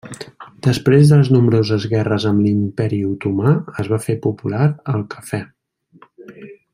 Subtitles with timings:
[0.67, 3.53] Després de les nombroses guerres amb l'Imperi Otomà,
[3.83, 5.45] es va fer popular el cafè.